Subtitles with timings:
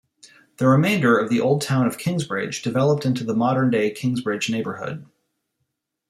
[0.57, 5.05] The remainder of the old Town of Kingsbridge developed into the modern-day Kingsbridge neighborhood.